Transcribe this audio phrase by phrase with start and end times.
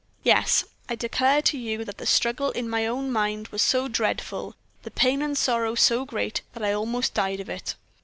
[0.23, 4.55] "Yes, I declare to you that the struggle in my own mind was so dreadful,
[4.81, 7.75] the pain and sorrow so great, that I almost died of it.